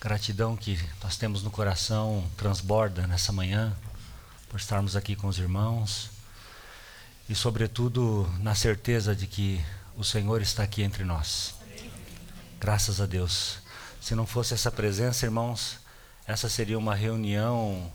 [0.00, 3.76] gratidão que nós temos no coração transborda nessa manhã
[4.48, 6.10] por estarmos aqui com os irmãos
[7.28, 9.62] e, sobretudo, na certeza de que
[9.94, 11.54] o Senhor está aqui entre nós.
[12.58, 13.58] Graças a Deus.
[14.00, 15.78] Se não fosse essa presença, irmãos,
[16.26, 17.92] essa seria uma reunião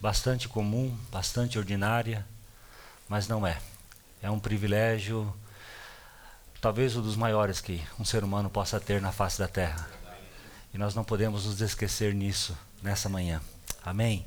[0.00, 2.26] bastante comum, bastante ordinária,
[3.06, 3.60] mas não é.
[4.22, 5.32] É um privilégio,
[6.62, 10.01] talvez um dos maiores que um ser humano possa ter na face da terra.
[10.74, 13.42] E nós não podemos nos esquecer nisso nessa manhã.
[13.84, 14.24] Amém?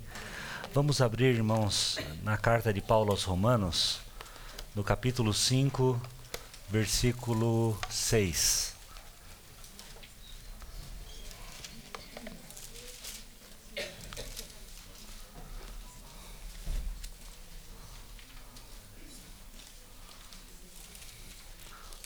[0.71, 3.99] Vamos abrir, irmãos, na carta de Paulo aos Romanos,
[4.75, 5.99] no capítulo 5,
[6.69, 8.75] versículo 6.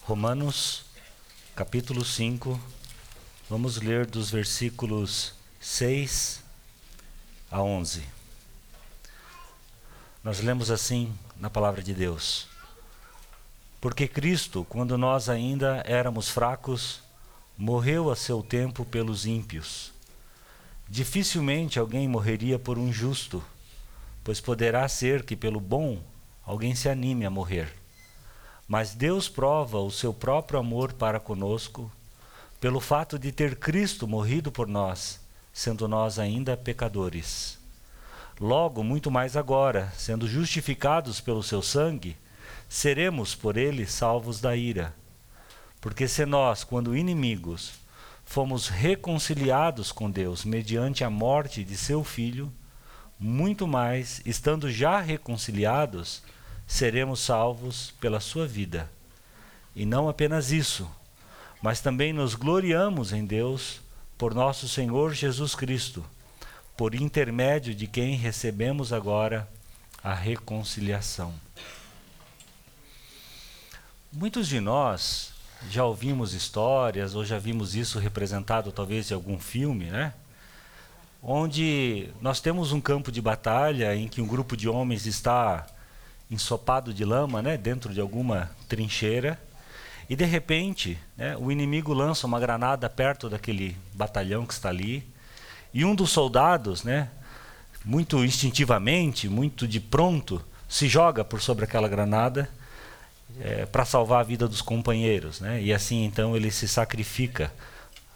[0.04, 0.86] Romanos,
[1.56, 2.79] capítulo 5,
[3.50, 6.44] vamos ler dos versículos 6
[7.50, 8.04] a 11.
[10.24, 12.48] Nós lemos assim na palavra de Deus:
[13.82, 17.02] Porque Cristo, quando nós ainda éramos fracos,
[17.58, 19.92] morreu a seu tempo pelos ímpios.
[20.88, 23.44] Dificilmente alguém morreria por um justo,
[24.24, 26.00] pois poderá ser que pelo bom
[26.46, 27.74] alguém se anime a morrer.
[28.68, 31.92] Mas Deus prova o seu próprio amor para conosco
[32.60, 35.20] pelo fato de ter Cristo morrido por nós,
[35.54, 37.58] sendo nós ainda pecadores.
[38.40, 42.18] Logo, muito mais agora, sendo justificados pelo seu sangue,
[42.68, 44.94] seremos por ele salvos da ira.
[45.82, 47.74] Porque se nós, quando inimigos,
[48.26, 52.52] fomos reconciliados com Deus mediante a morte de seu filho,
[53.20, 56.22] muito mais, estando já reconciliados,
[56.68, 58.90] seremos salvos pela sua vida.
[59.76, 60.90] E não apenas isso,
[61.62, 63.82] mas também nos gloriamos em Deus
[64.18, 66.06] por nosso Senhor Jesus Cristo,
[66.76, 69.48] por intermédio de quem recebemos agora
[70.04, 71.34] a reconciliação.
[74.12, 75.34] Muitos de nós
[75.70, 80.14] já ouvimos histórias ou já vimos isso representado talvez em algum filme, né?
[81.22, 85.68] Onde nós temos um campo de batalha em que um grupo de homens está
[86.32, 89.40] ensopado de lama, né, dentro de alguma trincheira,
[90.10, 95.08] e de repente, né, o inimigo lança uma granada perto daquele batalhão que está ali,
[95.74, 97.10] e um dos soldados, né,
[97.86, 102.50] muito instintivamente, muito de pronto, se joga por sobre aquela granada
[103.40, 105.62] é, para salvar a vida dos companheiros, né?
[105.62, 107.52] E assim então ele se sacrifica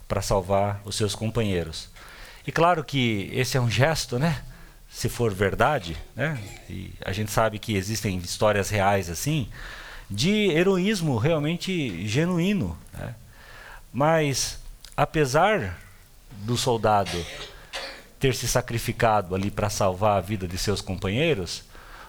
[0.07, 1.89] para salvar os seus companheiros.
[2.45, 4.43] E claro que esse é um gesto, né?
[4.93, 6.39] se for verdade, né?
[6.69, 9.49] E a gente sabe que existem histórias reais assim,
[10.13, 12.77] de heroísmo realmente genuíno.
[12.93, 13.15] Né?
[13.91, 14.59] Mas,
[14.95, 15.79] apesar
[16.31, 17.17] do soldado
[18.19, 21.63] ter se sacrificado ali para salvar a vida de seus companheiros,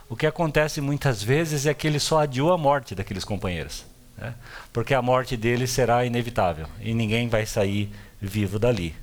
[0.09, 3.87] o que acontece muitas vezes é que ele só adiou a morte daqueles companheiros.
[4.19, 4.35] Né?
[4.73, 8.95] Porque a morte deles será inevitável e ninguém vai sair vivo dali.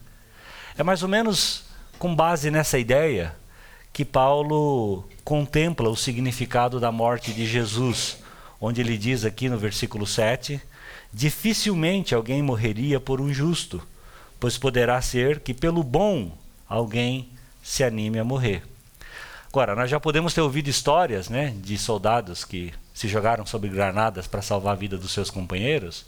[0.78, 1.66] É mais ou menos
[1.97, 3.35] com base nessa ideia
[3.91, 8.21] que Paulo contempla o significado da morte de Jesus,
[8.61, 10.61] onde ele diz aqui no versículo 7:
[11.11, 13.81] Dificilmente alguém morreria por um justo,
[14.39, 16.31] pois poderá ser que pelo bom
[16.69, 17.29] alguém
[17.63, 18.63] se anime a morrer.
[19.49, 24.25] Agora, nós já podemos ter ouvido histórias né, de soldados que se jogaram sobre granadas
[24.27, 26.05] para salvar a vida dos seus companheiros,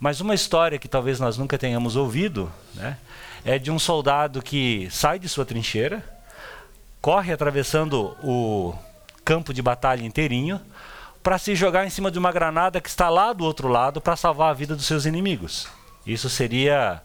[0.00, 2.96] mas uma história que talvez nós nunca tenhamos ouvido né,
[3.44, 6.02] é de um soldado que sai de sua trincheira
[7.00, 8.74] corre atravessando o
[9.24, 10.58] campo de batalha inteirinho
[11.24, 14.14] para se jogar em cima de uma granada que está lá do outro lado para
[14.14, 15.66] salvar a vida dos seus inimigos.
[16.06, 17.02] Isso seria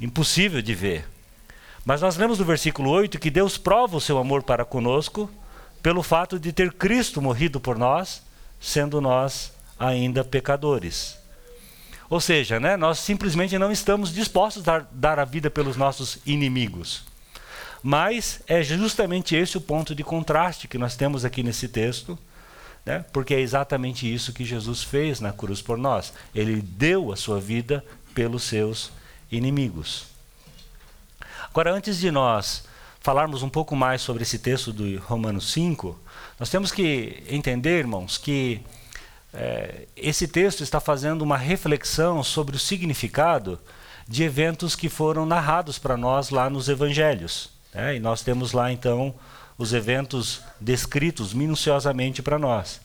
[0.00, 1.04] impossível de ver.
[1.84, 5.28] Mas nós lemos no versículo 8 que Deus prova o seu amor para conosco
[5.82, 8.22] pelo fato de ter Cristo morrido por nós,
[8.60, 11.18] sendo nós ainda pecadores.
[12.08, 16.18] Ou seja, né, nós simplesmente não estamos dispostos a dar, dar a vida pelos nossos
[16.24, 17.02] inimigos.
[17.82, 22.16] Mas é justamente esse o ponto de contraste que nós temos aqui nesse texto,
[22.84, 23.04] né?
[23.12, 26.12] porque é exatamente isso que Jesus fez na cruz por nós.
[26.34, 27.84] Ele deu a sua vida
[28.14, 28.92] pelos seus
[29.30, 30.06] inimigos.
[31.48, 32.64] Agora, antes de nós
[33.00, 35.98] falarmos um pouco mais sobre esse texto do Romanos 5,
[36.38, 38.60] nós temos que entender, irmãos, que
[39.32, 43.58] é, esse texto está fazendo uma reflexão sobre o significado
[44.06, 47.50] de eventos que foram narrados para nós lá nos evangelhos.
[47.72, 47.96] Né?
[47.96, 49.14] E nós temos lá então
[49.56, 52.80] os eventos descritos minuciosamente para nós.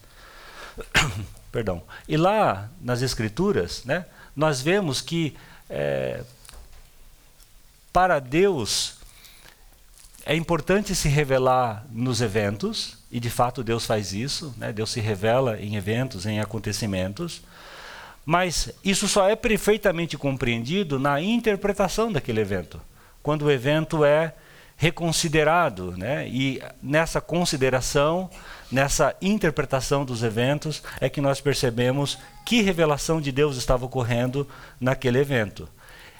[1.51, 1.81] Perdão.
[2.07, 4.05] E lá nas Escrituras, né,
[4.35, 5.35] nós vemos que
[5.69, 6.23] é,
[7.91, 8.95] para Deus,
[10.25, 14.71] é importante se revelar nos eventos, e de fato Deus faz isso, né?
[14.71, 17.41] Deus se revela em eventos, em acontecimentos,
[18.25, 22.79] mas isso só é perfeitamente compreendido na interpretação daquele evento,
[23.23, 24.35] quando o evento é
[24.79, 26.25] reconsiderado, né?
[26.29, 28.29] e nessa consideração,
[28.71, 34.47] nessa interpretação dos eventos, é que nós percebemos que revelação de Deus estava ocorrendo
[34.79, 35.67] naquele evento.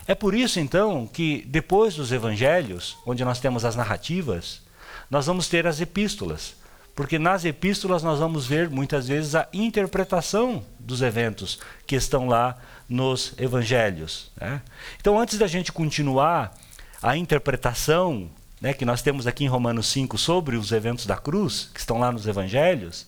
[0.06, 4.62] É por isso, então, que depois dos evangelhos, onde nós temos as narrativas,
[5.10, 6.54] nós vamos ter as epístolas.
[6.94, 12.58] Porque nas epístolas nós vamos ver muitas vezes a interpretação dos eventos que estão lá
[12.90, 14.30] nos evangelhos.
[14.36, 14.62] Né?
[15.00, 16.54] Então, antes da gente continuar
[17.02, 18.30] a interpretação
[18.62, 22.00] né, que nós temos aqui em Romanos 5 sobre os eventos da cruz, que estão
[22.00, 23.08] lá nos evangelhos,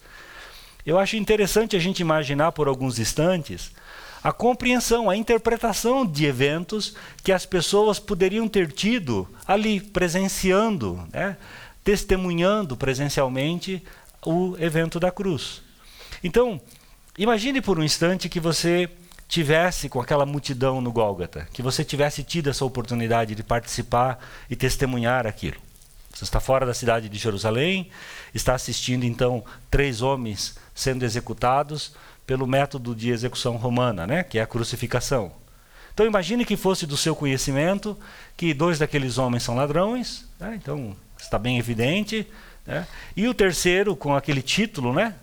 [0.85, 3.71] eu acho interessante a gente imaginar por alguns instantes
[4.23, 11.37] a compreensão, a interpretação de eventos que as pessoas poderiam ter tido ali, presenciando, né?
[11.83, 13.83] testemunhando presencialmente
[14.23, 15.63] o evento da cruz.
[16.23, 16.61] Então,
[17.17, 18.87] imagine por um instante que você
[19.31, 24.19] tivesse com aquela multidão no Gólgota, que você tivesse tido essa oportunidade de participar
[24.49, 25.55] e testemunhar aquilo.
[26.13, 27.89] Você está fora da cidade de Jerusalém,
[28.35, 31.93] está assistindo então três homens sendo executados
[32.27, 35.31] pelo método de execução romana, né, que é a crucificação.
[35.93, 37.97] Então imagine que fosse do seu conhecimento
[38.35, 42.27] que dois daqueles homens são ladrões, né, então está bem evidente,
[42.67, 42.85] né,
[43.15, 45.15] e o terceiro com aquele título, né,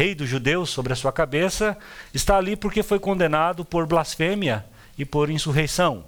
[0.00, 1.76] rei dos judeus sobre a sua cabeça,
[2.14, 4.64] está ali porque foi condenado por blasfêmia
[4.96, 6.04] e por insurreição.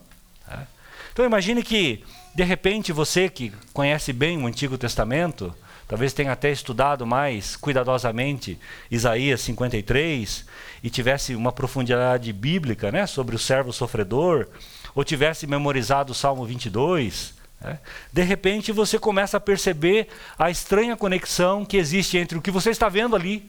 [0.49, 0.67] Né.
[1.13, 2.03] Então imagine que
[2.35, 5.55] de repente você que conhece bem o Antigo Testamento
[5.87, 8.59] talvez tenha até estudado mais cuidadosamente
[8.91, 10.47] Isaías 53
[10.83, 14.49] e tivesse uma profundidade bíblica né, sobre o servo sofredor,
[14.95, 17.79] ou tivesse memorizado o Salmo 22, né,
[18.11, 20.09] de repente você começa a perceber
[20.39, 23.45] a estranha conexão que existe entre o que você está vendo ali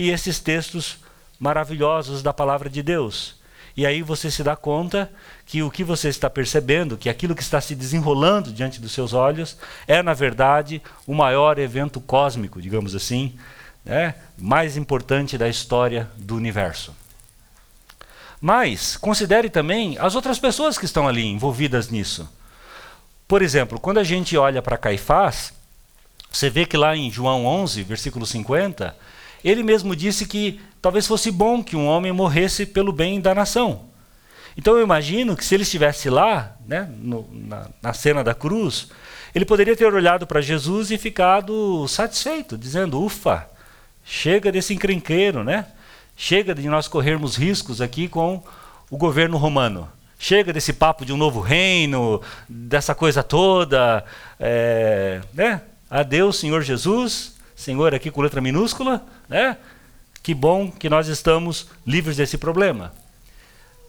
[0.00, 0.96] e esses textos
[1.38, 3.34] maravilhosos da palavra de Deus.
[3.76, 5.12] E aí você se dá conta
[5.44, 9.12] que o que você está percebendo, que aquilo que está se desenrolando diante dos seus
[9.12, 13.38] olhos, é, na verdade, o maior evento cósmico, digamos assim,
[13.84, 16.96] né, mais importante da história do universo.
[18.40, 22.26] Mas considere também as outras pessoas que estão ali envolvidas nisso.
[23.28, 25.52] Por exemplo, quando a gente olha para Caifás,
[26.32, 28.96] você vê que lá em João 11, versículo 50,
[29.44, 33.86] ele mesmo disse que talvez fosse bom que um homem morresse pelo bem da nação.
[34.56, 38.88] Então eu imagino que se ele estivesse lá, né, no, na, na cena da cruz,
[39.34, 43.48] ele poderia ter olhado para Jesus e ficado satisfeito, dizendo: ufa,
[44.04, 45.66] chega desse encrenqueiro, né?
[46.20, 48.42] chega de nós corrermos riscos aqui com
[48.90, 49.88] o governo romano.
[50.18, 54.04] Chega desse papo de um novo reino, dessa coisa toda.
[54.38, 55.62] É, né?
[55.88, 59.56] Adeus, Senhor Jesus, Senhor aqui com letra minúscula, né?
[60.22, 62.92] Que bom que nós estamos livres desse problema.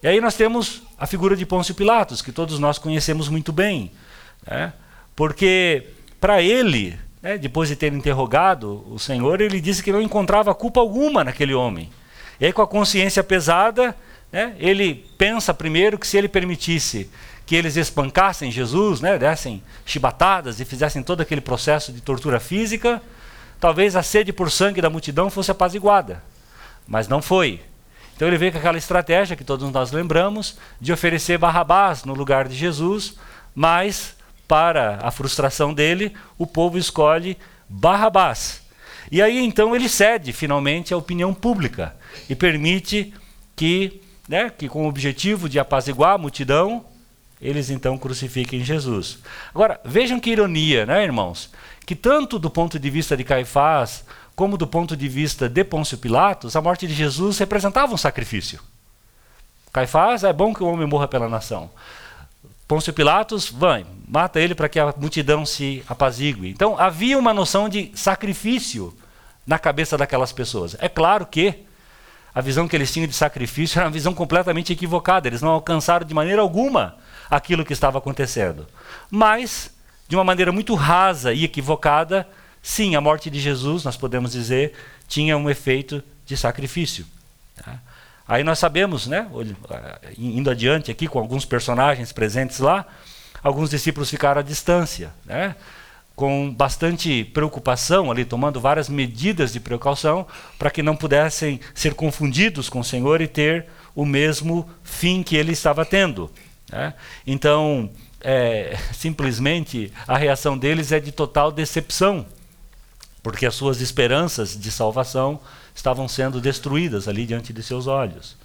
[0.02, 3.92] E aí nós temos a figura de Pôncio Pilatos, que todos nós conhecemos muito bem.
[4.48, 4.72] Né?
[5.16, 5.88] Porque
[6.20, 10.80] para ele, né, depois de ter interrogado o Senhor, ele disse que não encontrava culpa
[10.80, 11.90] alguma naquele homem.
[12.40, 13.96] E aí, com a consciência pesada,
[14.32, 17.10] né, ele pensa primeiro que se ele permitisse
[17.46, 23.02] que eles espancassem Jesus, né, dessem chibatadas e fizessem todo aquele processo de tortura física,
[23.62, 26.22] talvez a sede por sangue da multidão fosse apaziguada.
[26.88, 27.62] Mas não foi.
[28.16, 32.48] Então ele veio com aquela estratégia que todos nós lembramos de oferecer Barrabás no lugar
[32.48, 33.16] de Jesus,
[33.56, 34.16] mas
[34.48, 37.38] para a frustração dele, o povo escolhe
[37.70, 38.64] Barrabás.
[39.12, 41.96] E aí então ele cede finalmente à opinião pública
[42.28, 43.14] e permite
[43.56, 46.84] que, né, que com o objetivo de apaziguar a multidão,
[47.40, 49.20] eles então crucifiquem Jesus.
[49.54, 51.50] Agora, vejam que ironia, né, irmãos?
[51.92, 55.98] Que tanto do ponto de vista de Caifás, como do ponto de vista de Pôncio
[55.98, 58.62] Pilatos, a morte de Jesus representava um sacrifício.
[59.74, 61.70] Caifás, é bom que o homem morra pela nação.
[62.66, 66.48] Pôncio Pilatos, vai, mata ele para que a multidão se apazigue.
[66.48, 68.98] Então havia uma noção de sacrifício
[69.46, 70.78] na cabeça daquelas pessoas.
[70.80, 71.66] É claro que
[72.34, 75.28] a visão que eles tinham de sacrifício era uma visão completamente equivocada.
[75.28, 76.96] Eles não alcançaram de maneira alguma
[77.30, 78.66] aquilo que estava acontecendo.
[79.10, 79.72] Mas,
[80.12, 82.28] de uma maneira muito rasa e equivocada,
[82.62, 84.74] sim, a morte de Jesus, nós podemos dizer,
[85.08, 87.06] tinha um efeito de sacrifício.
[87.56, 87.80] Tá?
[88.28, 89.26] Aí nós sabemos, né,
[90.18, 92.86] indo adiante aqui com alguns personagens presentes lá,
[93.42, 95.56] alguns discípulos ficaram à distância, né,
[96.14, 100.28] com bastante preocupação ali, tomando várias medidas de precaução
[100.60, 103.66] para que não pudessem ser confundidos com o Senhor e ter
[103.96, 106.30] o mesmo fim que ele estava tendo.
[106.70, 106.94] Né?
[107.26, 107.90] Então,
[108.24, 112.26] é, simplesmente, a reação deles é de total decepção,
[113.24, 115.40] porque as suas esperanças de salvação
[115.76, 118.36] estavam sendo destruídas ali diante de seus olhos.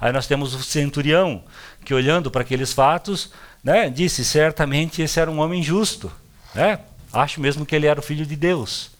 [0.00, 1.42] Aí nós temos o centurião,
[1.84, 3.30] que olhando para aqueles fatos,
[3.64, 6.12] né, disse: certamente esse era um homem justo.
[6.54, 6.78] Né?
[7.12, 8.90] Acho mesmo que ele era o filho de Deus.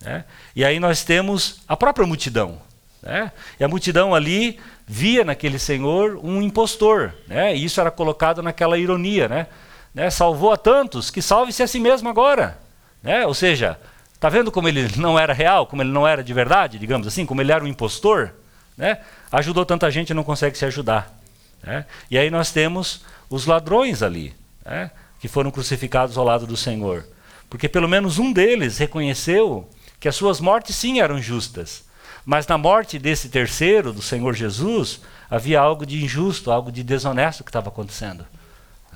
[0.00, 0.24] Né?
[0.56, 2.60] E aí nós temos a própria multidão.
[3.02, 3.32] Né?
[3.58, 7.14] E a multidão ali via naquele senhor um impostor.
[7.26, 7.56] Né?
[7.56, 9.28] E isso era colocado naquela ironia.
[9.28, 9.46] Né?
[9.94, 10.10] né?
[10.10, 12.58] Salvou a tantos, que salve-se a si mesmo agora.
[13.02, 13.26] Né?
[13.26, 13.78] Ou seja,
[14.14, 17.24] está vendo como ele não era real, como ele não era de verdade, digamos assim,
[17.24, 18.34] como ele era um impostor?
[18.76, 18.98] Né?
[19.32, 21.18] Ajudou tanta gente e não consegue se ajudar.
[21.62, 21.84] Né?
[22.10, 24.90] E aí nós temos os ladrões ali, né?
[25.20, 27.06] que foram crucificados ao lado do Senhor.
[27.48, 31.84] Porque pelo menos um deles reconheceu que as suas mortes sim eram justas.
[32.30, 37.42] Mas na morte desse terceiro, do Senhor Jesus, havia algo de injusto, algo de desonesto
[37.42, 38.24] que estava acontecendo.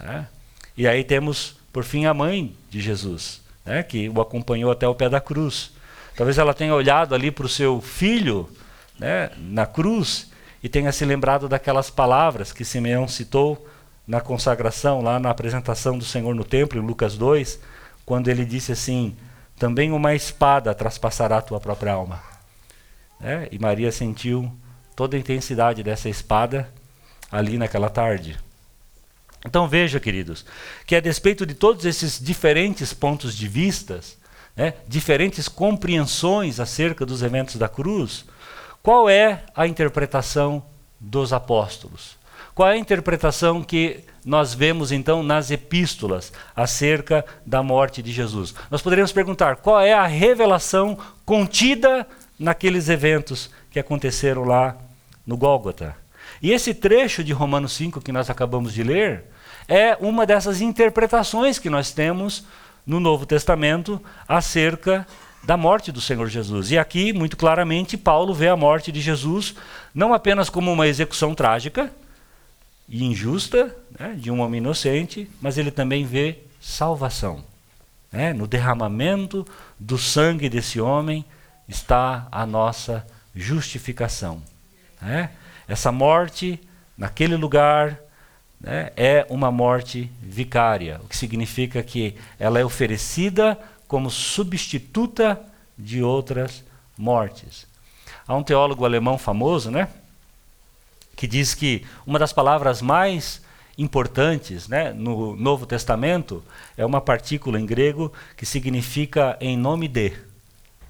[0.00, 0.28] Né?
[0.76, 3.82] E aí temos, por fim, a mãe de Jesus, né?
[3.82, 5.72] que o acompanhou até o pé da cruz.
[6.14, 8.48] Talvez ela tenha olhado ali para o seu filho
[9.00, 10.30] né, na cruz
[10.62, 13.68] e tenha se lembrado daquelas palavras que Simeão citou
[14.06, 17.58] na consagração, lá na apresentação do Senhor no templo, em Lucas 2,
[18.06, 19.16] quando ele disse assim:
[19.58, 22.33] Também uma espada traspassará a tua própria alma.
[23.20, 24.52] É, e Maria sentiu
[24.94, 26.68] toda a intensidade dessa espada
[27.30, 28.38] ali naquela tarde.
[29.44, 30.44] Então veja, queridos,
[30.86, 34.16] que a despeito de todos esses diferentes pontos de vistas,
[34.56, 38.24] né, diferentes compreensões acerca dos eventos da cruz,
[38.82, 40.64] qual é a interpretação
[40.98, 42.16] dos apóstolos?
[42.54, 48.54] Qual é a interpretação que nós vemos então nas epístolas acerca da morte de Jesus?
[48.70, 52.06] Nós poderíamos perguntar qual é a revelação contida
[52.38, 54.76] naqueles eventos que aconteceram lá
[55.26, 55.96] no Gólgota.
[56.42, 59.24] E esse trecho de Romanos 5 que nós acabamos de ler
[59.68, 62.44] é uma dessas interpretações que nós temos
[62.86, 65.06] no Novo Testamento acerca
[65.42, 66.70] da morte do Senhor Jesus.
[66.70, 69.54] E aqui, muito claramente, Paulo vê a morte de Jesus
[69.94, 71.90] não apenas como uma execução trágica,
[72.88, 77.44] e injusta né, de um homem inocente, mas ele também vê salvação.
[78.12, 78.32] Né?
[78.32, 79.46] No derramamento
[79.78, 81.24] do sangue desse homem
[81.68, 84.42] está a nossa justificação.
[85.00, 85.30] Né?
[85.66, 86.60] Essa morte,
[86.96, 87.98] naquele lugar,
[88.60, 95.40] né, é uma morte vicária, o que significa que ela é oferecida como substituta
[95.76, 96.64] de outras
[96.96, 97.66] mortes.
[98.26, 99.88] Há um teólogo alemão famoso, né?
[101.16, 103.42] que diz que uma das palavras mais
[103.76, 106.42] importantes né, no Novo Testamento
[106.76, 110.12] é uma partícula em grego que significa em nome de.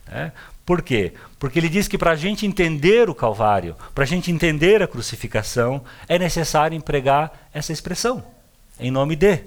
[0.06, 0.32] Né?
[0.64, 1.12] Por quê?
[1.38, 4.88] Porque ele diz que para a gente entender o Calvário, para a gente entender a
[4.88, 8.24] crucificação, é necessário empregar essa expressão,
[8.80, 9.40] em nome de.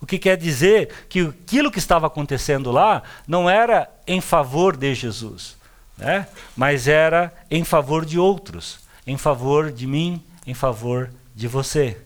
[0.00, 4.94] O que quer dizer que aquilo que estava acontecendo lá não era em favor de
[4.94, 5.56] Jesus,
[5.96, 6.26] né?
[6.56, 11.96] mas era em favor de outros em favor de mim, em favor de você.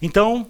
[0.00, 0.46] Então,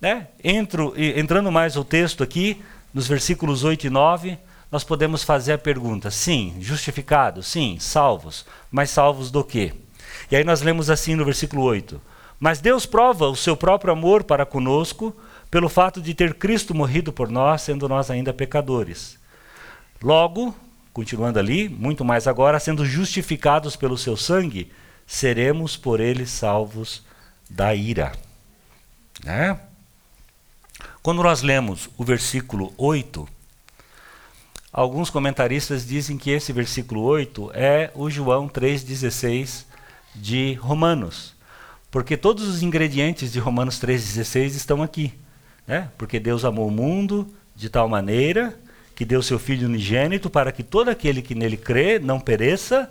[0.00, 2.62] né, entro, entrando mais o texto aqui,
[2.92, 4.38] nos versículos 8 e 9,
[4.74, 9.72] nós podemos fazer a pergunta: sim, justificados, sim, salvos, mas salvos do quê?
[10.28, 12.02] E aí nós lemos assim no versículo 8:
[12.40, 15.14] Mas Deus prova o seu próprio amor para conosco
[15.48, 19.16] pelo fato de ter Cristo morrido por nós, sendo nós ainda pecadores.
[20.02, 20.52] Logo,
[20.92, 24.72] continuando ali, muito mais agora, sendo justificados pelo seu sangue,
[25.06, 27.04] seremos por ele salvos
[27.48, 28.10] da ira.
[29.22, 29.56] Né?
[31.00, 33.33] Quando nós lemos o versículo 8,
[34.74, 39.66] alguns comentaristas dizem que esse versículo 8 é o João 3,16
[40.16, 41.32] de Romanos.
[41.92, 45.14] Porque todos os ingredientes de Romanos 3,16 estão aqui.
[45.64, 45.88] Né?
[45.96, 48.58] Porque Deus amou o mundo de tal maneira
[48.96, 52.90] que deu seu Filho unigênito para que todo aquele que nele crê não pereça,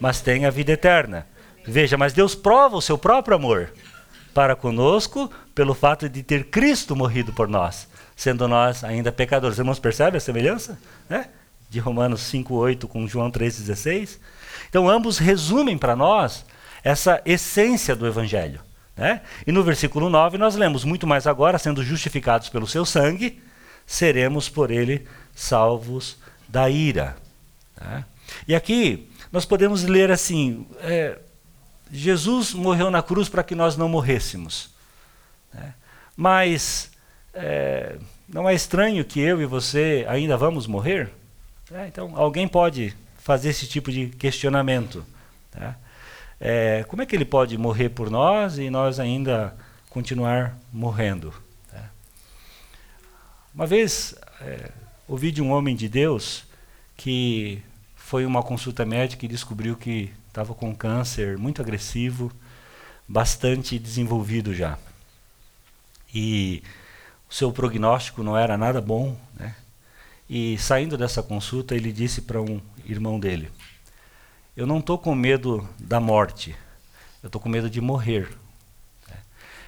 [0.00, 1.28] mas tenha a vida eterna.
[1.64, 3.72] Veja, mas Deus prova o seu próprio amor
[4.34, 7.88] para conosco pelo fato de ter Cristo morrido por nós,
[8.20, 9.54] sendo nós ainda pecadores.
[9.54, 10.78] Os irmãos percebem a semelhança?
[11.08, 11.30] Né?
[11.70, 14.18] De Romanos 5,8 com João 3,16.
[14.68, 16.44] Então, ambos resumem para nós
[16.84, 18.60] essa essência do Evangelho.
[18.94, 19.22] Né?
[19.46, 23.42] E no versículo 9 nós lemos: Muito mais agora, sendo justificados pelo seu sangue,
[23.86, 27.16] seremos por ele salvos da ira.
[27.80, 28.04] Né?
[28.46, 30.66] E aqui nós podemos ler assim.
[30.82, 31.18] É,
[31.90, 34.68] Jesus morreu na cruz para que nós não morrêssemos.
[35.54, 35.72] Né?
[36.14, 36.89] Mas
[37.34, 37.96] é,
[38.28, 41.10] não é estranho que eu e você ainda vamos morrer?
[41.72, 45.04] É, então, alguém pode fazer esse tipo de questionamento.
[45.50, 45.76] Tá?
[46.40, 49.54] É, como é que ele pode morrer por nós e nós ainda
[49.90, 51.34] continuar morrendo.
[51.72, 51.90] Né?
[53.54, 54.70] Uma vez é,
[55.06, 56.44] ouvi de um homem de Deus
[56.96, 57.60] que
[57.96, 62.32] foi uma consulta médica e descobriu que estava com câncer muito agressivo,
[63.06, 64.78] bastante desenvolvido já.
[66.14, 66.62] E
[67.30, 69.54] o seu prognóstico não era nada bom, né?
[70.28, 73.50] E saindo dessa consulta, ele disse para um irmão dele:
[74.56, 76.54] Eu não estou com medo da morte,
[77.22, 78.28] eu estou com medo de morrer.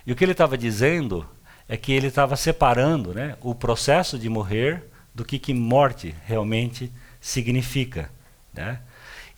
[0.04, 1.24] E o que ele estava dizendo
[1.68, 6.92] é que ele estava separando né, o processo de morrer do que, que morte realmente
[7.20, 8.10] significa.
[8.52, 8.80] Né?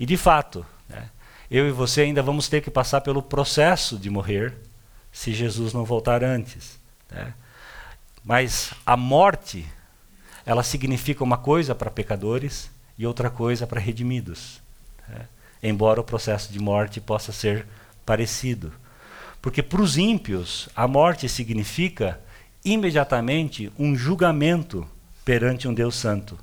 [0.00, 1.10] E de fato, né,
[1.50, 4.54] eu e você ainda vamos ter que passar pelo processo de morrer
[5.12, 6.78] se Jesus não voltar antes.
[7.10, 7.34] Né?
[8.24, 9.66] Mas a morte
[10.46, 14.60] ela significa uma coisa para pecadores e outra coisa para redimidos.
[15.08, 15.26] Né?
[15.62, 17.66] Embora o processo de morte possa ser
[18.04, 18.72] parecido.
[19.40, 22.20] Porque para os ímpios, a morte significa
[22.64, 24.86] imediatamente um julgamento
[25.24, 26.38] perante um Deus Santo,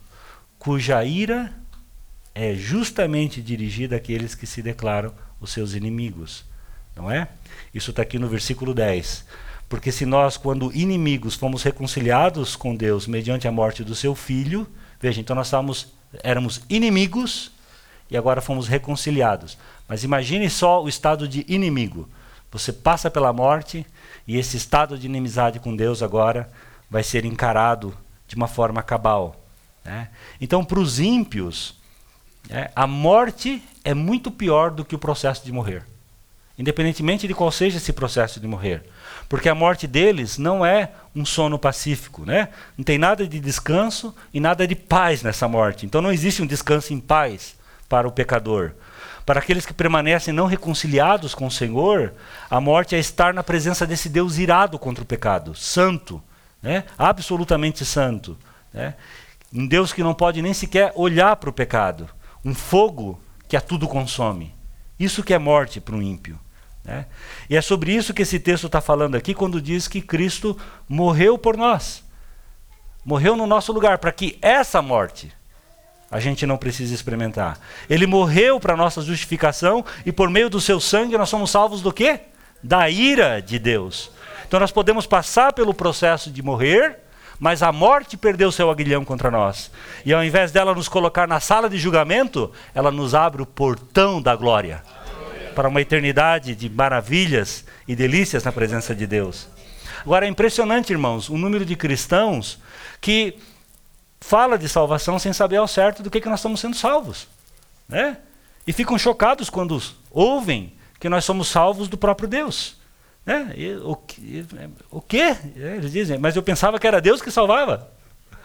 [0.60, 1.52] cuja ira
[2.34, 6.46] é justamente dirigida àqueles que se declaram os seus inimigos.
[6.96, 7.28] Não é?
[7.74, 9.26] Isso está aqui no versículo 10.
[9.72, 14.68] Porque se nós, quando inimigos, fomos reconciliados com Deus mediante a morte do seu filho,
[15.00, 17.54] veja, então nós estávamos, éramos inimigos
[18.10, 19.58] e agora fomos reconciliados.
[19.88, 22.10] Mas imagine só o estado de inimigo.
[22.52, 23.86] Você passa pela morte
[24.28, 26.52] e esse estado de inimizade com Deus agora
[26.90, 27.98] vai ser encarado
[28.28, 29.42] de uma forma cabal.
[29.86, 30.10] Né?
[30.42, 31.76] Então, para os ímpios,
[32.50, 35.86] né, a morte é muito pior do que o processo de morrer
[36.62, 38.84] independentemente de qual seja esse processo de morrer.
[39.32, 42.50] Porque a morte deles não é um sono pacífico, né?
[42.78, 45.86] Não tem nada de descanso e nada de paz nessa morte.
[45.86, 47.56] Então não existe um descanso em paz
[47.88, 48.74] para o pecador.
[49.26, 52.14] Para aqueles que permanecem não reconciliados com o Senhor,
[52.50, 56.22] a morte é estar na presença desse Deus irado contra o pecado, santo,
[56.62, 56.84] né?
[56.98, 58.38] absolutamente santo.
[58.74, 58.96] Né?
[59.54, 62.10] Um Deus que não pode nem sequer olhar para o pecado,
[62.44, 63.18] um fogo
[63.48, 64.54] que a tudo consome.
[65.00, 66.38] Isso que é morte para um ímpio.
[66.84, 67.06] Né?
[67.50, 71.38] E é sobre isso que esse texto está falando aqui, quando diz que Cristo morreu
[71.38, 72.04] por nós.
[73.06, 75.32] Morreu no nosso lugar, para que essa morte
[76.10, 77.58] a gente não precise experimentar.
[77.90, 81.94] Ele morreu para nossa justificação e por meio do seu sangue nós somos salvos do
[81.94, 82.20] quê?
[82.62, 84.12] Da ira de Deus.
[84.46, 87.00] Então nós podemos passar pelo processo de morrer,
[87.40, 89.72] mas a morte perdeu seu aguilhão contra nós.
[90.06, 94.22] E ao invés dela nos colocar na sala de julgamento, ela nos abre o portão
[94.22, 94.84] da glória
[95.52, 99.48] para uma eternidade de maravilhas e delícias na presença de Deus.
[100.02, 102.60] Agora é impressionante, irmãos, o número de cristãos
[103.00, 103.38] que
[104.20, 107.28] fala de salvação sem saber ao certo do que, que nós estamos sendo salvos.
[107.88, 108.18] Né?
[108.66, 112.80] E ficam chocados quando ouvem que nós somos salvos do próprio Deus.
[113.26, 113.54] Né?
[113.56, 113.98] E, o,
[114.90, 115.36] o quê?
[115.56, 117.92] Eles dizem, mas eu pensava que era Deus que salvava.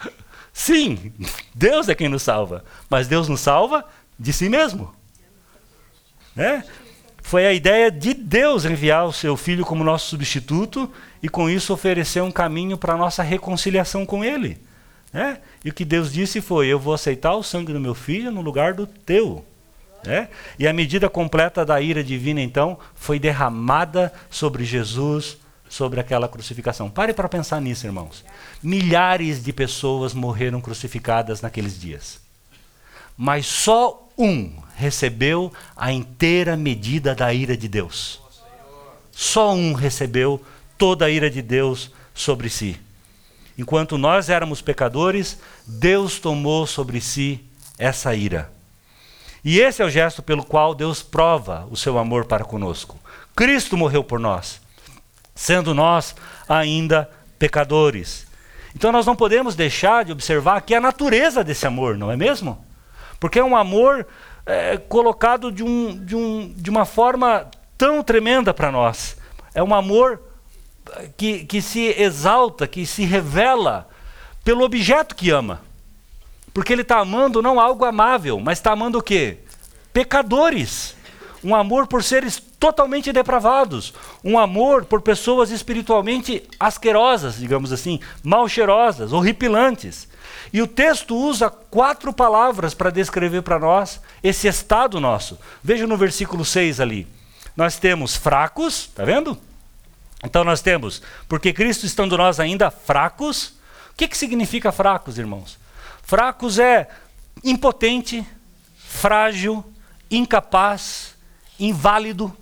[0.52, 1.12] Sim,
[1.54, 3.84] Deus é quem nos salva, mas Deus nos salva
[4.18, 4.94] de si mesmo.
[6.34, 6.64] Né?
[7.26, 10.88] Foi a ideia de Deus enviar o seu filho como nosso substituto
[11.20, 14.56] e com isso oferecer um caminho para a nossa reconciliação com ele.
[15.12, 15.38] Né?
[15.64, 18.40] E o que Deus disse foi: Eu vou aceitar o sangue do meu filho no
[18.40, 19.44] lugar do teu.
[20.04, 20.28] Né?
[20.56, 25.36] E a medida completa da ira divina, então, foi derramada sobre Jesus,
[25.68, 26.88] sobre aquela crucificação.
[26.88, 28.24] Pare para pensar nisso, irmãos.
[28.62, 32.24] Milhares de pessoas morreram crucificadas naqueles dias.
[33.16, 38.20] Mas só um recebeu a inteira medida da ira de Deus.
[39.10, 40.44] Só um recebeu
[40.76, 42.78] toda a ira de Deus sobre si.
[43.58, 47.40] Enquanto nós éramos pecadores, Deus tomou sobre si
[47.78, 48.50] essa ira.
[49.42, 52.98] E esse é o gesto pelo qual Deus prova o seu amor para conosco.
[53.34, 54.60] Cristo morreu por nós,
[55.34, 56.14] sendo nós
[56.48, 58.26] ainda pecadores.
[58.74, 62.16] Então nós não podemos deixar de observar que é a natureza desse amor, não é
[62.16, 62.65] mesmo?
[63.18, 64.06] Porque é um amor
[64.44, 69.16] é, colocado de, um, de, um, de uma forma tão tremenda para nós.
[69.54, 70.20] É um amor
[71.16, 73.88] que, que se exalta, que se revela
[74.44, 75.60] pelo objeto que ama.
[76.54, 79.38] Porque ele está amando não algo amável, mas está amando o quê?
[79.92, 80.96] Pecadores.
[81.44, 83.94] Um amor por seres totalmente depravados.
[84.24, 90.08] Um amor por pessoas espiritualmente asquerosas, digamos assim, mal cheirosas, horripilantes.
[90.52, 95.38] E o texto usa quatro palavras para descrever para nós esse estado nosso.
[95.62, 97.06] Veja no versículo 6 ali.
[97.56, 99.38] Nós temos fracos, está vendo?
[100.24, 103.54] Então nós temos, porque Cristo estando nós ainda fracos.
[103.92, 105.56] O que, que significa fracos, irmãos?
[106.02, 106.88] Fracos é
[107.44, 108.26] impotente,
[108.76, 109.64] frágil,
[110.10, 111.14] incapaz,
[111.60, 112.36] inválido.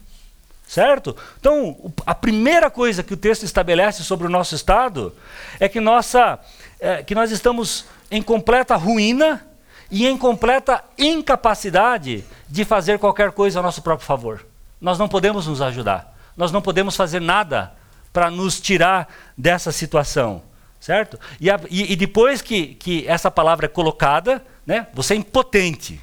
[0.66, 1.14] Certo?
[1.38, 5.14] Então, a primeira coisa que o texto estabelece sobre o nosso estado
[5.60, 6.38] é que, nossa,
[6.80, 9.46] é, que nós estamos em completa ruína
[9.90, 14.44] e em completa incapacidade de fazer qualquer coisa a nosso próprio favor.
[14.80, 16.12] Nós não podemos nos ajudar.
[16.36, 17.72] Nós não podemos fazer nada
[18.12, 20.42] para nos tirar dessa situação.
[20.80, 21.18] Certo?
[21.40, 26.00] E, a, e, e depois que, que essa palavra é colocada, né, você é impotente.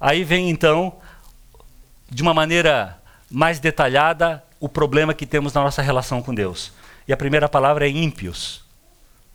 [0.00, 0.94] Aí vem então,
[2.08, 6.72] de uma maneira mais detalhada, o problema que temos na nossa relação com Deus.
[7.06, 8.64] E a primeira palavra é ímpios.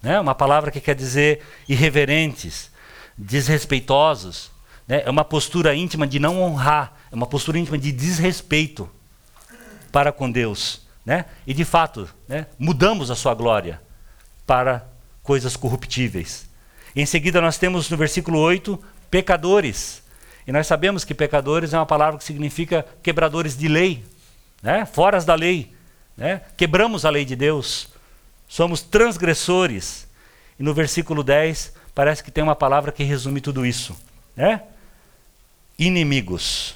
[0.02, 0.20] Né?
[0.20, 2.72] Uma palavra que quer dizer irreverentes,
[3.18, 4.52] desrespeitosos.
[4.88, 5.04] Né?
[5.06, 8.90] É uma postura íntima de não honrar, é uma postura íntima de desrespeito
[9.92, 10.82] para com Deus.
[11.06, 11.26] Né?
[11.46, 13.82] E de fato, né, mudamos a sua glória
[14.46, 14.86] para
[15.24, 16.50] coisas corruptíveis.
[16.96, 18.80] Em seguida, nós temos no versículo 8,
[19.10, 20.01] pecadores.
[20.46, 24.04] E nós sabemos que pecadores é uma palavra que significa quebradores de lei,
[24.62, 24.86] né?
[24.86, 25.74] foras da lei.
[26.18, 26.42] Né?
[26.58, 27.88] Quebramos a lei de Deus,
[28.48, 30.08] somos transgressores.
[30.60, 33.96] E no versículo 10, parece que tem uma palavra que resume tudo isso:
[34.36, 34.64] né?
[35.78, 36.76] inimigos,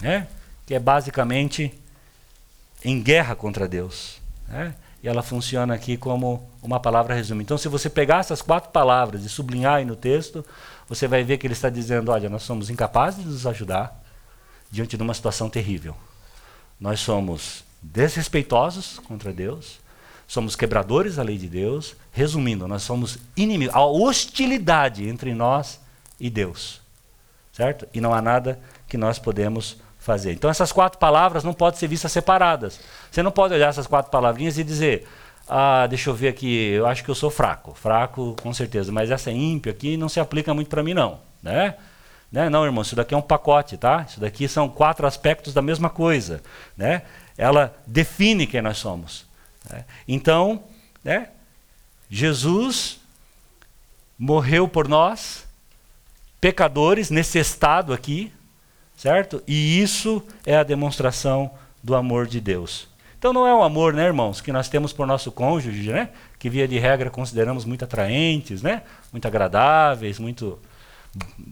[0.00, 0.26] né?
[0.66, 1.72] que é basicamente
[2.84, 4.20] em guerra contra Deus.
[4.46, 4.74] Né?
[5.02, 7.40] E ela funciona aqui como uma palavra resumo.
[7.40, 10.44] Então, se você pegar essas quatro palavras e sublinhar aí no texto,
[10.88, 14.02] você vai ver que ele está dizendo: olha, nós somos incapazes de nos ajudar
[14.70, 15.94] diante de uma situação terrível.
[16.80, 19.80] Nós somos desrespeitosos contra Deus,
[20.26, 21.94] somos quebradores da lei de Deus.
[22.12, 23.74] Resumindo, nós somos inimigos.
[23.74, 25.80] Há hostilidade entre nós
[26.18, 26.80] e Deus.
[27.52, 27.86] Certo?
[27.92, 30.32] E não há nada que nós podemos fazer.
[30.32, 32.80] Então essas quatro palavras não podem ser vistas separadas.
[33.10, 35.06] Você não pode olhar essas quatro palavrinhas e dizer,
[35.48, 37.74] ah, deixa eu ver aqui, eu acho que eu sou fraco.
[37.74, 38.92] Fraco, com certeza.
[38.92, 41.20] Mas essa ímpio aqui não se aplica muito para mim, não.
[41.42, 41.74] Né?
[42.30, 42.50] né?
[42.50, 44.04] Não, irmão, isso daqui é um pacote, tá?
[44.06, 46.42] Isso daqui são quatro aspectos da mesma coisa.
[46.76, 47.02] Né?
[47.36, 49.24] Ela define quem nós somos.
[49.70, 49.84] Né?
[50.06, 50.62] Então,
[51.02, 51.30] né?
[52.10, 53.00] Jesus
[54.18, 55.46] morreu por nós,
[56.40, 58.32] pecadores, nesse estado aqui,
[58.96, 59.42] certo?
[59.46, 61.50] E isso é a demonstração
[61.82, 62.88] do amor de Deus.
[63.18, 66.10] Então não é o amor, né, irmãos, que nós temos por nosso cônjuge, né?
[66.38, 68.82] Que via de regra consideramos muito atraentes, né?
[69.12, 70.58] Muito agradáveis, muito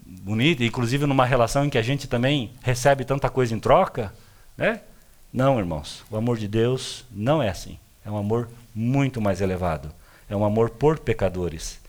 [0.07, 4.15] bonito, inclusive numa relação em que a gente também recebe tanta coisa em troca,
[4.57, 4.81] né?
[5.33, 7.79] Não, irmãos, o amor de Deus não é assim.
[8.05, 9.91] É um amor muito mais elevado.
[10.31, 11.81] É um amor por pecadores.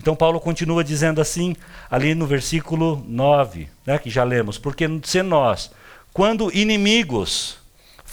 [0.00, 1.54] Então Paulo continua dizendo assim,
[1.90, 5.70] ali no versículo 9, né, que já lemos: Porque se nós,
[6.12, 7.58] quando inimigos,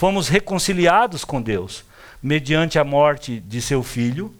[0.04, 1.86] fomos reconciliados com Deus,
[2.22, 4.36] mediante a morte de seu filho,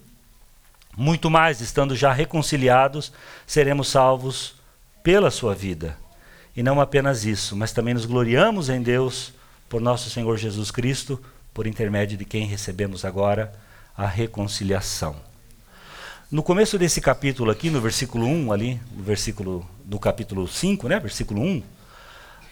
[0.98, 3.14] muito mais, estando já reconciliados,
[3.48, 4.56] seremos salvos
[5.02, 5.98] pela sua vida.
[6.54, 9.34] E não apenas isso, mas também nos gloriamos em Deus
[9.70, 11.18] por nosso Senhor Jesus Cristo,
[11.54, 13.50] por intermédio de quem recebemos agora
[13.96, 15.16] a reconciliação.
[16.30, 21.00] No começo desse capítulo aqui, no versículo 1 ali, no versículo do capítulo 5, né,
[21.00, 21.64] versículo 1,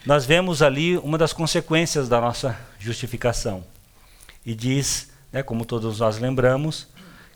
[0.04, 3.64] nós vemos ali uma das consequências da nossa justificação.
[4.44, 6.88] E diz, né, como todos nós lembramos,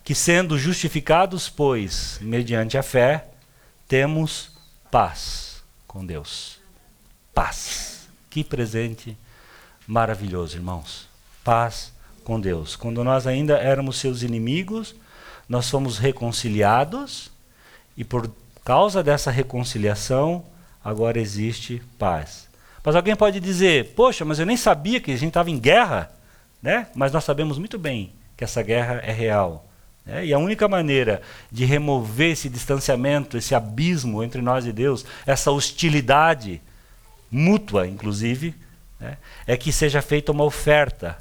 [0.03, 3.27] que sendo justificados, pois, mediante a fé,
[3.87, 4.51] temos
[4.91, 6.59] paz com Deus.
[7.33, 8.07] Paz.
[8.29, 9.17] Que presente
[9.87, 11.07] maravilhoso, irmãos.
[11.43, 12.75] Paz com Deus.
[12.75, 14.93] Quando nós ainda éramos seus inimigos,
[15.47, 17.31] nós fomos reconciliados
[17.95, 18.29] e por
[18.65, 20.45] causa dessa reconciliação,
[20.83, 22.46] agora existe paz.
[22.83, 26.11] Mas alguém pode dizer: "Poxa, mas eu nem sabia que a gente estava em guerra",
[26.61, 26.87] né?
[26.95, 29.65] Mas nós sabemos muito bem que essa guerra é real.
[30.05, 30.27] Né?
[30.27, 35.51] E a única maneira de remover esse distanciamento, esse abismo entre nós e Deus, essa
[35.51, 36.61] hostilidade
[37.29, 38.55] mútua, inclusive,
[38.99, 39.17] né?
[39.45, 41.17] é que seja feita uma oferta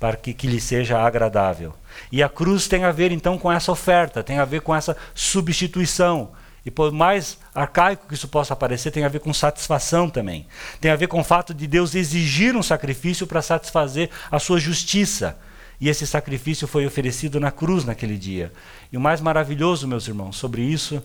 [0.00, 1.74] para que, que lhe seja agradável.
[2.10, 4.96] E a cruz tem a ver então com essa oferta, tem a ver com essa
[5.14, 6.32] substituição.
[6.66, 10.48] E por mais arcaico que isso possa parecer, tem a ver com satisfação também.
[10.80, 14.58] Tem a ver com o fato de Deus exigir um sacrifício para satisfazer a sua
[14.58, 15.38] justiça.
[15.80, 18.52] E esse sacrifício foi oferecido na cruz naquele dia.
[18.90, 21.00] E o mais maravilhoso, meus irmãos, sobre isso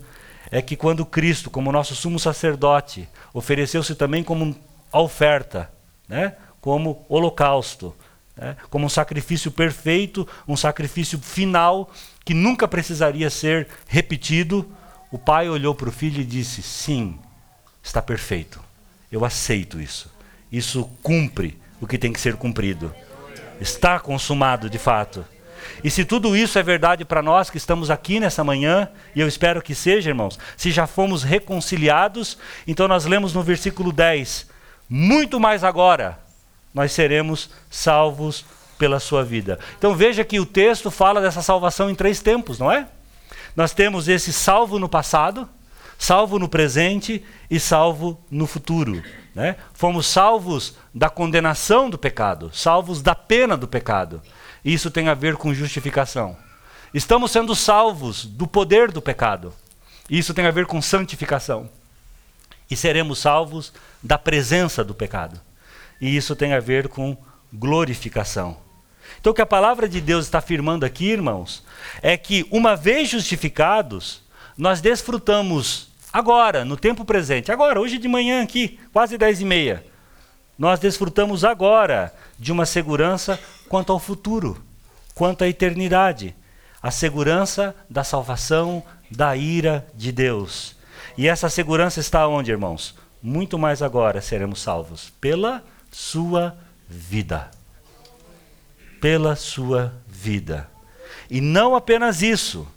[0.49, 4.55] é que quando Cristo, como nosso sumo sacerdote, ofereceu-se também como
[4.91, 5.69] oferta,
[6.09, 6.33] né?
[6.59, 7.95] como holocausto,
[8.35, 8.57] né?
[8.71, 11.91] como um sacrifício perfeito, um sacrifício final
[12.25, 14.67] que nunca precisaria ser repetido.
[15.11, 17.19] O pai olhou para o filho e disse: Sim,
[17.83, 18.61] está perfeito.
[19.11, 20.09] Eu aceito isso.
[20.49, 22.93] Isso cumpre o que tem que ser cumprido.
[23.59, 25.25] Está consumado de fato.
[25.83, 29.27] E se tudo isso é verdade para nós que estamos aqui nessa manhã, e eu
[29.27, 34.47] espero que seja, irmãos, se já fomos reconciliados, então nós lemos no versículo 10:
[34.87, 36.19] Muito mais agora,
[36.73, 38.45] nós seremos salvos
[38.77, 39.59] pela sua vida.
[39.77, 42.87] Então veja que o texto fala dessa salvação em três tempos, não é?
[43.55, 45.47] Nós temos esse salvo no passado,
[45.97, 49.03] salvo no presente e salvo no futuro.
[49.35, 49.55] Né?
[49.73, 54.21] Fomos salvos da condenação do pecado, salvos da pena do pecado.
[54.63, 56.37] Isso tem a ver com justificação.
[56.93, 59.53] Estamos sendo salvos do poder do pecado.
[60.09, 61.69] Isso tem a ver com santificação.
[62.69, 63.71] E seremos salvos
[64.03, 65.39] da presença do pecado.
[65.99, 67.15] E isso tem a ver com
[67.53, 68.57] glorificação.
[69.21, 71.63] Então, o que a palavra de Deus está afirmando aqui, irmãos,
[72.01, 74.23] é que, uma vez justificados,
[74.57, 79.85] nós desfrutamos agora, no tempo presente, agora, hoje de manhã aqui, quase dez e meia,
[80.57, 84.59] nós desfrutamos agora de uma segurança quanto ao futuro,
[85.13, 86.35] quanto à eternidade,
[86.81, 90.75] a segurança da salvação da ira de Deus.
[91.15, 92.95] E essa segurança está onde, irmãos?
[93.21, 96.57] Muito mais agora seremos salvos pela sua
[96.89, 97.60] vida.
[99.01, 100.69] Pela sua vida.
[101.29, 102.67] E não apenas isso,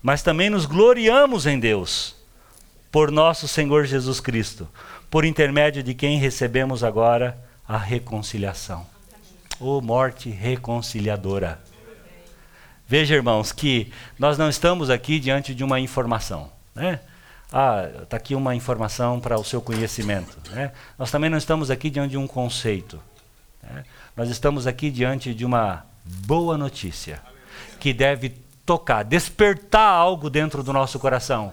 [0.00, 2.16] mas também nos gloriamos em Deus
[2.90, 4.68] por nosso Senhor Jesus Cristo,
[5.10, 8.86] por intermédio de quem recebemos agora a reconciliação.
[9.58, 11.60] Ô oh, morte reconciliadora.
[12.86, 16.50] Veja, irmãos, que nós não estamos aqui diante de uma informação.
[16.74, 17.00] Né?
[17.50, 20.38] Ah, está aqui uma informação para o seu conhecimento.
[20.50, 20.72] Né?
[20.98, 23.00] Nós também não estamos aqui diante de um conceito.
[23.62, 23.84] Né?
[24.16, 27.20] Nós estamos aqui diante de uma boa notícia
[27.78, 28.30] que deve
[28.64, 31.50] tocar, despertar algo dentro do nosso coração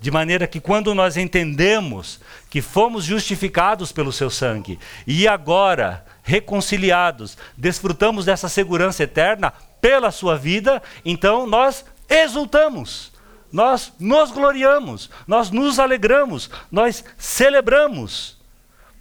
[0.00, 7.36] de maneira que quando nós entendemos que fomos justificados pelo seu sangue e agora reconciliados,
[7.56, 13.12] desfrutamos dessa segurança eterna pela sua vida, então nós exultamos.
[13.50, 18.36] Nós nos gloriamos, nós nos alegramos, nós celebramos.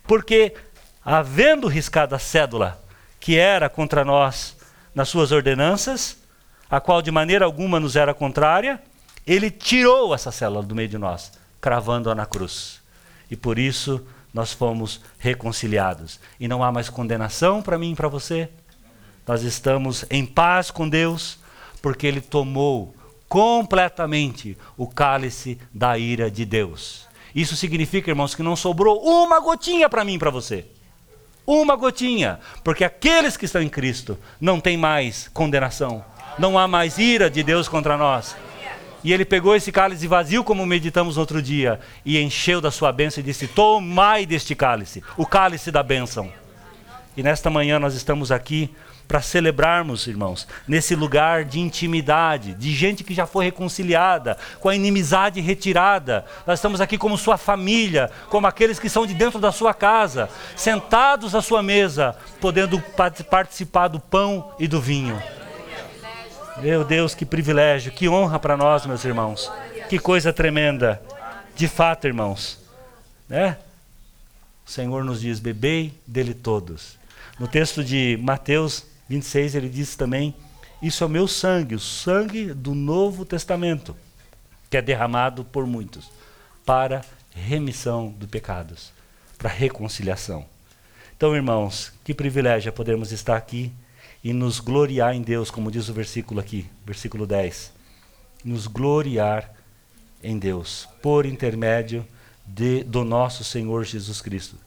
[0.04, 0.54] Porque
[1.10, 2.84] havendo riscado a cédula
[3.18, 4.58] que era contra nós
[4.94, 6.18] nas suas ordenanças,
[6.70, 8.82] a qual de maneira alguma nos era contrária,
[9.26, 12.82] ele tirou essa célula do meio de nós, cravando-a na cruz.
[13.32, 16.20] E por isso nós fomos reconciliados.
[16.38, 18.50] E não há mais condenação para mim e para você.
[19.26, 21.40] Nós estamos em paz com Deus,
[21.82, 22.94] porque Ele tomou
[23.30, 27.08] completamente o cálice da ira de Deus.
[27.34, 30.66] Isso significa, irmãos, que não sobrou uma gotinha para mim e para você.
[31.48, 32.40] Uma gotinha.
[32.62, 36.04] Porque aqueles que estão em Cristo não têm mais condenação.
[36.38, 38.36] Não há mais ira de Deus contra nós.
[39.04, 43.22] E ele pegou esse cálice vazio, como meditamos outro dia, e encheu da sua bênção
[43.22, 46.30] e disse: Tomai deste cálice, o cálice da bênção.
[47.16, 48.70] E nesta manhã nós estamos aqui
[49.08, 54.76] para celebrarmos, irmãos, nesse lugar de intimidade, de gente que já foi reconciliada, com a
[54.76, 56.26] inimizade retirada.
[56.46, 60.30] Nós estamos aqui como sua família, como aqueles que são de dentro da sua casa,
[60.56, 62.82] sentados à sua mesa, podendo
[63.28, 65.22] participar do pão e do vinho.
[66.58, 69.52] Meu Deus, que privilégio, que honra para nós, meus irmãos.
[69.90, 71.02] Que coisa tremenda.
[71.56, 72.60] De fato, irmãos,
[73.30, 73.58] né?
[74.66, 76.98] O Senhor nos diz: bebei dele todos.
[77.40, 80.36] No texto de Mateus 26, ele diz também:
[80.82, 83.96] Isso é o meu sangue, o sangue do Novo Testamento,
[84.70, 86.10] que é derramado por muitos,
[86.66, 87.02] para
[87.34, 88.92] remissão dos pecados,
[89.38, 90.46] para reconciliação.
[91.16, 93.72] Então, irmãos, que privilégio é podermos estar aqui
[94.24, 97.72] e nos gloriar em Deus, como diz o versículo aqui, versículo 10.
[98.44, 99.54] Nos gloriar
[100.22, 102.06] em Deus, por intermédio
[102.46, 104.67] de, do nosso Senhor Jesus Cristo.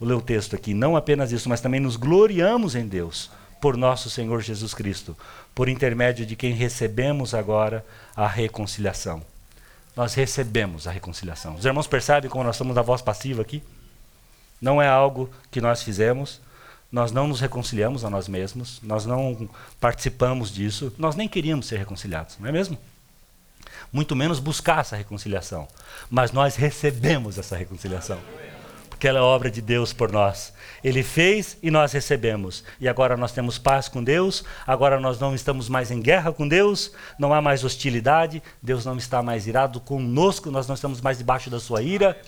[0.00, 0.72] Vou ler o texto aqui.
[0.72, 5.14] Não apenas isso, mas também nos gloriamos em Deus, por nosso Senhor Jesus Cristo,
[5.54, 7.84] por intermédio de quem recebemos agora
[8.16, 9.22] a reconciliação.
[9.94, 11.54] Nós recebemos a reconciliação.
[11.54, 13.62] Os irmãos percebem como nós estamos na voz passiva aqui?
[14.58, 16.40] Não é algo que nós fizemos,
[16.90, 21.78] nós não nos reconciliamos a nós mesmos, nós não participamos disso, nós nem queríamos ser
[21.78, 22.78] reconciliados, não é mesmo?
[23.92, 25.68] Muito menos buscar essa reconciliação.
[26.08, 28.18] Mas nós recebemos essa reconciliação.
[29.00, 30.52] Porque ela é obra de Deus por nós.
[30.84, 32.62] Ele fez e nós recebemos.
[32.78, 36.46] E agora nós temos paz com Deus, agora nós não estamos mais em guerra com
[36.46, 41.16] Deus, não há mais hostilidade, Deus não está mais irado conosco, nós não estamos mais
[41.16, 42.20] debaixo da sua ira.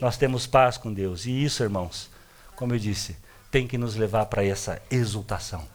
[0.00, 1.24] Nós temos paz com Deus.
[1.24, 2.10] E isso, irmãos,
[2.56, 3.16] como eu disse,
[3.48, 5.68] tem que nos levar para essa exultação,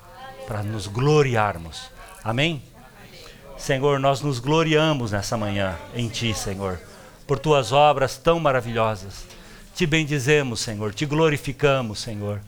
[0.45, 1.89] para nos gloriarmos.
[2.21, 2.61] Amém?
[3.57, 6.81] Senhor, nós nos gloriamos nessa manhã em Ti, Senhor,
[7.25, 9.31] por Tuas obras tão maravilhosas.
[9.75, 12.41] Te bendizemos, Senhor, te glorificamos, Senhor.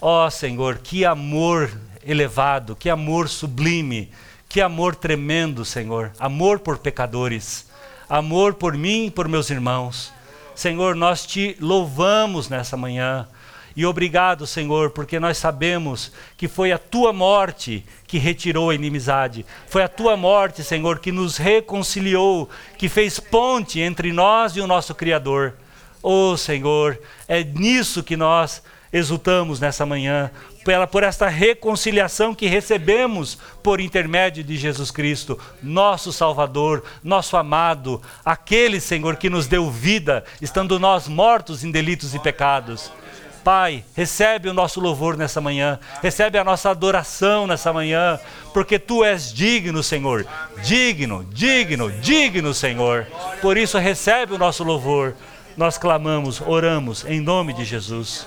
[0.00, 1.70] Ó oh, Senhor, que amor
[2.04, 4.10] elevado, que amor sublime,
[4.48, 6.12] que amor tremendo, Senhor.
[6.18, 7.66] Amor por pecadores,
[8.08, 10.12] amor por mim e por meus irmãos.
[10.54, 13.26] Senhor, nós te louvamos nessa manhã
[13.78, 19.46] E obrigado, Senhor, porque nós sabemos que foi a tua morte que retirou a inimizade.
[19.68, 24.66] Foi a tua morte, Senhor, que nos reconciliou, que fez ponte entre nós e o
[24.66, 25.54] nosso Criador.
[26.02, 30.30] Oh, Senhor, é nisso que nós exultamos nessa manhã,
[30.64, 38.00] pela, por esta reconciliação que recebemos por intermédio de Jesus Cristo, nosso Salvador, nosso amado,
[38.24, 42.90] aquele Senhor que nos deu vida, estando nós mortos em delitos e pecados.
[43.44, 48.18] Pai, recebe o nosso louvor nessa manhã, recebe a nossa adoração nessa manhã,
[48.52, 50.26] porque tu és digno, Senhor.
[50.62, 53.06] Digno, digno, digno, Senhor.
[53.40, 55.14] Por isso, recebe o nosso louvor.
[55.58, 58.24] Nós clamamos, oramos em nome de Jesus.